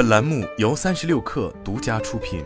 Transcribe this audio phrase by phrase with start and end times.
[0.00, 2.42] 本栏目由三十六氪独家出品。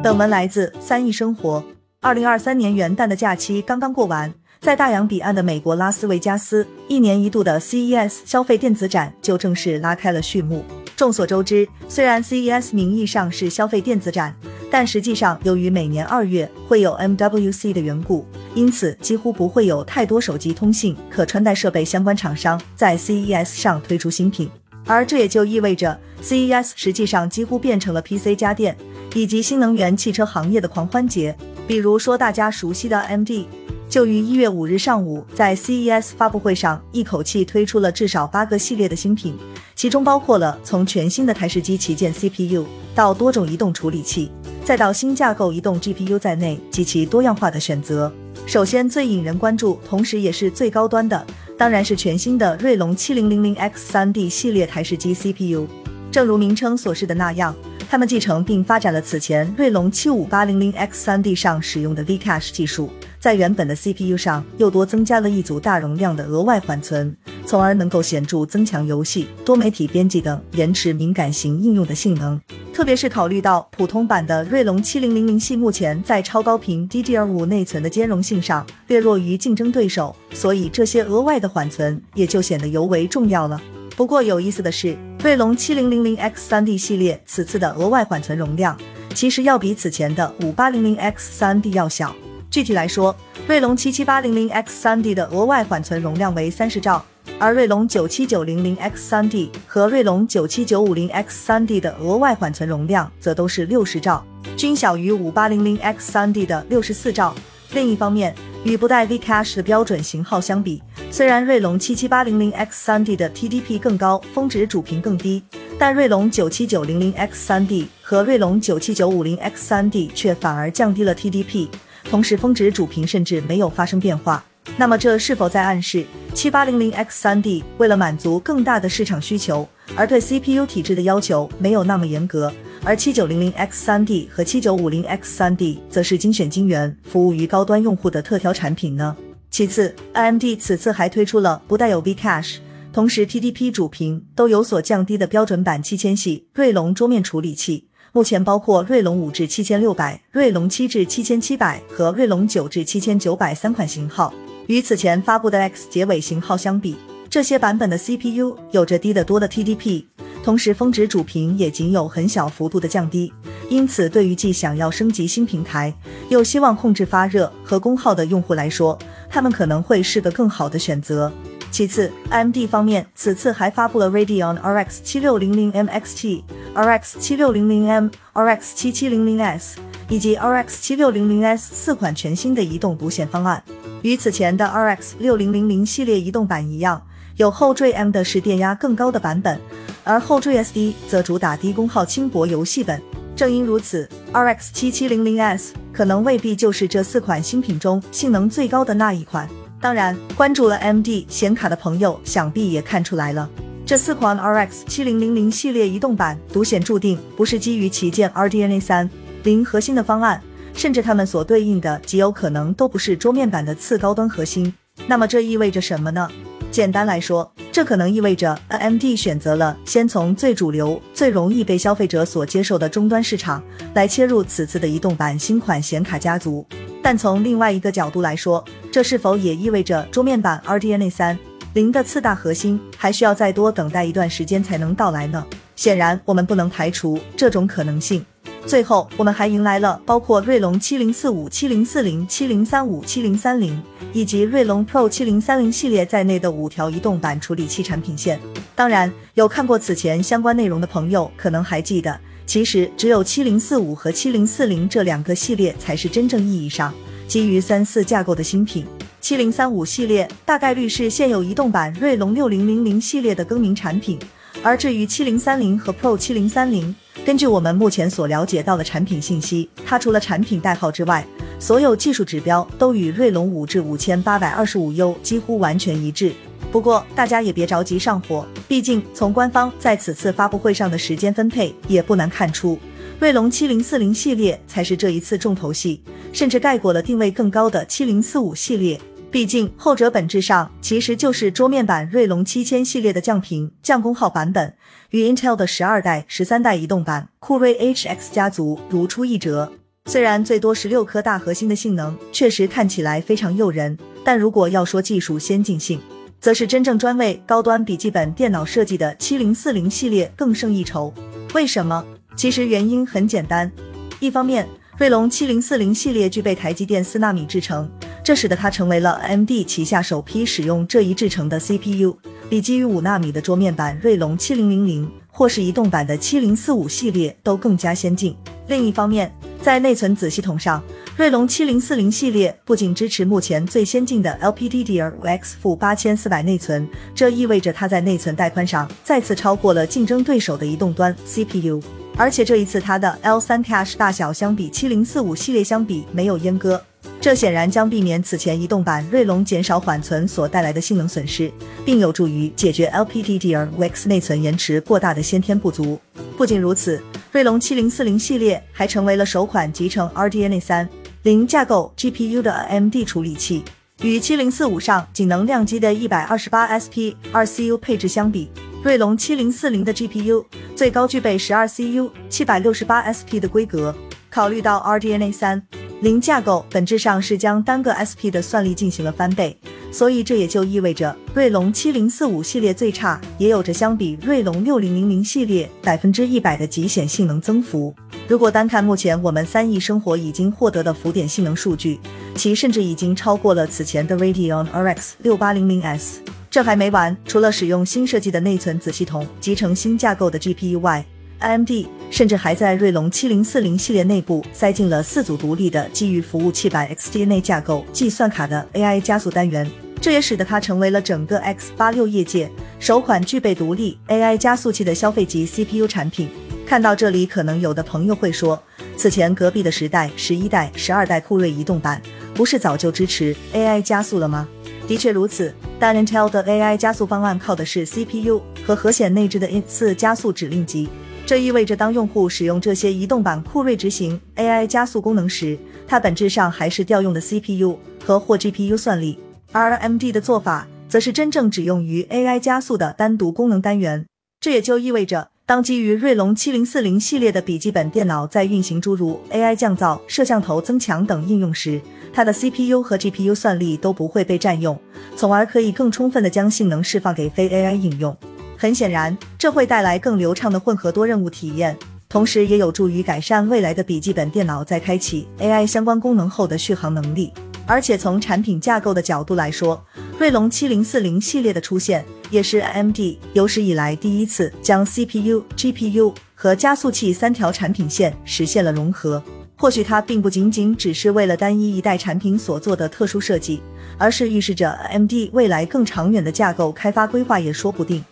[0.00, 1.64] 本文来自三亿生活。
[1.98, 10.64] 二零二三年元旦的假期刚刚过完，在大洋彼岸的美国拉斯维加斯，一年一度的 CES 消费电子展就正式拉开了序幕。
[10.94, 14.36] 众所周知，虽然 CES 名义上是消费电子展，
[14.70, 18.24] 但实际上由于每年二月会有 MWC 的缘故，
[18.54, 24.48] 因此几乎不会有太多手机通信、可穿戴设备相关厂商在 CES 上推出新品。
[24.86, 28.76] 而这也就意味着 CES 实际上几乎变成了 PC 家电
[29.14, 31.36] 以及新能源汽车行业的狂欢节。
[31.66, 33.46] 比如说大家熟悉的 MD。
[33.90, 39.36] 就于一月五日上午，在 CES 发布会上，一口气推出了至少八个系列的新品，
[39.74, 44.30] 其中包括了从全新的台式机旗舰 CPU 到多种移动处理器，
[44.64, 48.12] 再到新架构移动 GPU 在内极其多样化的选择。
[48.46, 51.26] 首先，最引人关注，同时也是最高端的，
[51.58, 55.66] 当然是全新的锐龙 7000X3D 系列台式机 CPU。
[56.12, 57.52] 正如名称所示的那样，
[57.88, 62.88] 他们继承并发展了此前锐龙 75800X3D 上使用的 V-Cache 技术。
[63.20, 72.40] 在原本的 CPU 上又多增加了一组大容量的额外缓存，从而能够显著增强游戏、多媒体编辑等延迟敏感型应用的性能。
[72.72, 83.60] 特别是考虑到普通版的锐龙七零零零系目前在超高频 DDR5 内存的兼容性上略弱于竞争对手，所以这些额外的缓存也就显得尤为重要了。
[83.96, 88.74] 不过有意思的是，锐龙七零零零 X3D 系列此次的额外缓存容量
[89.12, 92.16] 其实要比此前的五八零零 X3D 要小。
[92.50, 93.14] 具体来说，
[93.46, 97.04] 锐龙七七八零零 X 三 D 的额外缓存容量为三十兆，
[97.38, 104.24] 而锐龙九七九零零 X 三 D 和锐龙九七九五零 X 三 D 的额外缓存容量则都是六十兆，
[104.56, 107.32] 均小于五八零零 X 三 D 的六十四兆。
[107.72, 108.34] 另一方面，
[108.64, 115.40] 与不带 V Cache 的标准型号相比，虽然锐龙七七八零零 X 三 D 的 TDP 更高，峰值主频更低，
[115.78, 121.68] 但锐龙九七九零零 X 三 D 和锐龙九七九五零 X 三 D 却反而降低了 TDP。
[122.10, 124.44] 同时，峰值主频甚至没有发生变化。
[124.76, 126.04] 那么，这是否在暗示
[126.34, 132.52] 七八零零 X 三 D 为了满足更大的市场需求，而对 CPU 体质的要求没有那么严格？
[132.82, 139.16] 而七九零零 X 三 D 和七九五零 X 三 D 则是精选精元，服务于高端用户的特挑产品呢？
[139.48, 142.56] 其次，AMD 此次还推出了不带有 V Cache，
[142.92, 147.86] 同时 TDP 主频都有所降低的标准版七千系锐龙桌面处理器。
[148.12, 154.34] 目前包括锐龙五至七千六百、锐龙七至七千七百和锐龙九至七千九百三款型号。
[154.66, 156.96] 与此前发布的 X 结尾型号相比，
[157.28, 160.04] 这些版本的 CPU 有着低得多的 TDP，
[160.42, 163.32] 同时峰值主频也仅有很小幅度的降低。
[163.68, 165.94] 因此，对于既想要升级新平台，
[166.28, 168.98] 又希望控制发热和功耗的用户来说，
[169.28, 171.32] 他们可能会是个更好的选择。
[171.70, 176.42] 其次，AMD 方面此次还发布了 Radeon RX 七六零零 MXT。
[176.74, 179.78] RX 七六零零 M、RX 七七零零 S
[180.08, 183.60] 以及 RX 七六零零 S 四款全新的移动独显方案，
[184.02, 187.02] 与此前的 RX 六零零零系列移动版一样，
[187.36, 189.60] 有后缀 M 的是电压更高的版本，
[190.04, 193.02] 而后缀 SD 则主打低功耗轻薄游戏本。
[193.34, 199.48] 正因如此，RX 七七零零 S 可能未必就是这四款新品中性能最高的那一款。
[199.80, 203.48] 当然，关注了 MD 显卡的朋友想必也看出来了。
[203.86, 209.10] 这四款 RX 七零零零系列移动版独显注定不是基于旗舰 RDNA 三
[209.42, 210.40] 零核心的方案，
[210.74, 214.72] 甚至它们所对应的极有可能都不是桌面版的次高端核心。
[215.06, 216.28] 那么这意味着什么呢？
[216.70, 223.60] 简单来说，这可能意味着 AMD 选择了先从最主流、最容易被消费者所接受的终端市场
[223.94, 226.64] 来切入此次的移动版新款显卡家族。
[227.02, 231.38] 但从另外一个角度来说，这是否也意味着桌面版 RDNA 三？
[231.74, 235.46] 零的次大核心还需要再多等待一段时间才能到来呢。
[235.76, 238.24] 显然，我们不能排除这种可能性。
[238.66, 243.80] 最后，我们还迎来了包括锐龙七零四五、七零四零、七零三五、七零三零
[244.12, 248.38] 以及锐龙 Pro 七零三零系列在内的五条移动版处理器产品线。
[248.74, 252.18] 当然，有看过此前相关内容的朋友可能还记得，
[252.50, 256.92] 其实只有七零四五和七零四零这两个系列才是真正意义上
[257.28, 258.84] 基于三四架构的新品。
[259.20, 264.18] 七零三五系列大概率是现有移动版锐龙六零零零系列的更名产品，
[264.64, 266.92] 而至于七零三零和 Pro 七零三零，
[267.24, 271.24] 根据我们目前所了解到的产品信息，它除了产品代号之外，
[271.60, 276.32] 所有技术指标都与锐龙五至五千八百二十五 U 几乎完全一致。
[276.70, 282.78] 不过大家也别着急上火，毕竟从官方在此次发布会上的时间分配，也不难看出，
[283.18, 286.00] 锐龙七零四零系列才是这一次重头戏，
[286.32, 289.00] 甚至盖过了定位更高的七零四五系列。
[289.32, 294.74] 毕竟后者本质上其实就是桌面版锐龙七千系列的降频、降功耗版本，
[295.10, 299.72] 与 Intel 的十二代、十三代移动版酷睿 HX 家族如出一辙。
[300.06, 306.00] 虽然最多十六颗大核心的性能确实看起来非常诱人，但如果要说技术先进性，
[306.40, 311.12] 则是真正专为高端笔记本电脑设计的七零四零系列更胜一筹。
[311.54, 312.04] 为什么？
[312.34, 313.70] 其实原因很简单，
[314.18, 314.66] 一方面，
[314.96, 317.90] 锐龙七零四零系列具备台积电四纳米制程。
[318.22, 322.16] 这使得它成为了 AMD 旗下首批使用这一制程的 CPU，
[322.48, 328.36] 比基于五纳米的桌面版锐龙七零零零或是移动版的七零四五系列都更加先进。
[328.68, 330.82] 另一方面，在内存子系统上，
[331.20, 341.82] 锐龙七零四零系列不仅支持目前最先进的 LPDDR5X 负八千四百内存，这意味着它在内存带宽上再次超过了竞争对手的移动端 CPU。
[342.16, 346.82] 而且这一次它的 L3 Cache 大小相比七零四五系列相比没有阉割。
[347.20, 351.52] 这显然将避免此前移动版锐龙减少缓存所带来的性能损失，
[351.84, 356.00] 并有助于解决 LPDDR5X 内存延迟过大的先天不足。
[356.38, 360.88] 不仅如此，锐龙7040系列还成为了首款集成 RDNA 三
[361.22, 363.62] 零架构 GPU 的 AMD 处理器。
[364.02, 368.50] 与7045上仅能量级的 128SP 二 CU 配置相比，
[368.82, 370.42] 锐龙7040的 GPU
[370.74, 373.94] 最高具备 12CU 768SP 的规格。
[374.30, 375.62] 考虑到 RDNA 三。
[376.00, 379.54] 零架构本质上是将单个 SP 的算力进行了翻倍，
[379.92, 387.94] 所以这也就意味着锐龙七零四五系列最差也有着相比锐龙六零零零系列百分之一百的极显性能增幅。
[388.30, 391.98] 如果单看目前我们三亿生活已经获得的浮点性能数据，
[392.36, 396.20] 其甚至已经超过了此前的 Radeon RX 六八零零 S。
[396.48, 401.04] 这还没完，除了使用新设计的内存子系统集成新架构的 GPU 外
[401.40, 401.70] ，AMD
[402.12, 409.68] 甚至还在锐龙七零四零系列内部塞进了四组独立的基于服务器版 XDNA 架构计算卡的 AI 加速单元，
[410.00, 412.48] 这也使得它成为了整个 X 八六业界
[412.78, 416.28] 首款具备独立 AI 加速器的消费级 CPU 产品。
[416.70, 418.62] 看到这里，可能有的朋友会说，
[418.96, 422.00] 此前隔壁的十代十一代、十二代酷睿移动版
[422.32, 424.46] 不是早就支持 AI 加速了吗？
[424.86, 430.88] 的确如此，但 Intel 的 AI 加速方案靠的是 CPU 和核显内置的 i 次加速指令集。
[431.26, 435.58] 这意味着，当用户使用这些移动版酷睿执行 AI 加速功能时，
[435.88, 439.18] 它本质上还是调用的 CPU 和或 GPU 算力。
[439.50, 444.06] 而 AMD 的做法，则是真正只用于 AI 加速的单独功能单元。
[444.40, 451.80] 这也就意味着，当基于锐龙七零四零系列的笔记本电脑在运行诸如 AI 降噪、摄像头增强等应用时，
[452.12, 454.78] 它的 CPU 和 GPU 算力都不会被占用，
[455.16, 458.16] 从而可以更充分的将性能释放给非 AI 应用。
[458.56, 461.76] 很显然，这会带来更流畅的混合多任务体验，
[462.08, 467.32] 同时也有助于改善未来的笔记本电脑在开启 AI 相关功能后的续航能力。
[467.66, 469.84] 而且从产品架构的角度来说，
[470.20, 472.98] 锐龙七零四零系列的出现，也是 AMD
[473.32, 479.22] 有史以来第一次将 CPU、GPU 和加速器三条产品线实现了融合。
[479.56, 483.62] 或许它并不仅仅只是为了单一一代产品所做的特殊设计，
[483.96, 488.04] 而是预示着 AMD 未来更长远的架构开发规划也说不定。